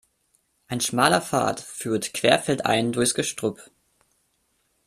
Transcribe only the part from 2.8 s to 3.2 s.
durchs